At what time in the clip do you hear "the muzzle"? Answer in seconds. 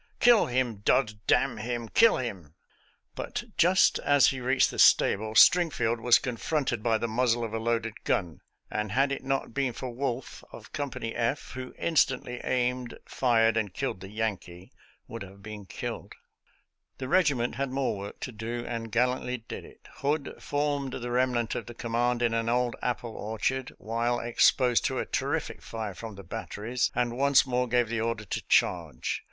6.97-7.43